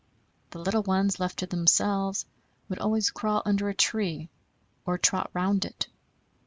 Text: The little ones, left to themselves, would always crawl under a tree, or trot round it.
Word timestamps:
The 0.49 0.57
little 0.57 0.81
ones, 0.81 1.19
left 1.19 1.37
to 1.37 1.45
themselves, 1.45 2.25
would 2.67 2.79
always 2.79 3.11
crawl 3.11 3.43
under 3.45 3.69
a 3.69 3.75
tree, 3.75 4.29
or 4.83 4.97
trot 4.97 5.29
round 5.31 5.63
it. 5.63 5.89